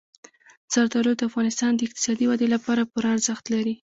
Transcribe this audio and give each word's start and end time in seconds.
زردالو 0.73 1.11
د 1.17 1.21
افغانستان 1.29 1.71
د 1.75 1.81
اقتصادي 1.87 2.25
ودې 2.27 2.47
لپاره 2.55 2.89
پوره 2.91 3.09
ارزښت 3.15 3.45
لري. 3.53 3.75